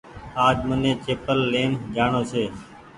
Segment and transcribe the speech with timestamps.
[0.45, 2.45] آج مني چيپل لين جآڻو ڇي